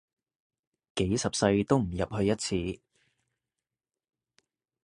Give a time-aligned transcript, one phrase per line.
[0.95, 2.81] 幾十世都唔入去一次